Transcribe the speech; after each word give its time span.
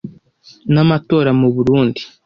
n’amatora 0.73 1.31
mu 1.39 1.47
Burunndi” 1.55 2.01